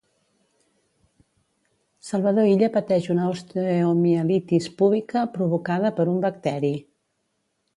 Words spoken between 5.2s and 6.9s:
provocada per un bacteri.